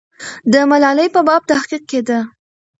د 0.51 0.53
ملالۍ 0.69 1.07
په 1.15 1.21
باب 1.27 1.41
تحقیق 1.51 1.83
کېده. 1.91 2.19